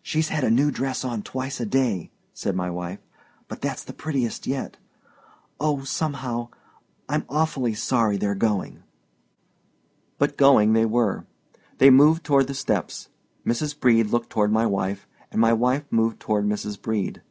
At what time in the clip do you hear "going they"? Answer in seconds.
10.36-10.86